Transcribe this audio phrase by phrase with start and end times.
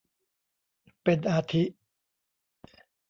[1.03, 1.63] เป็นอาทิ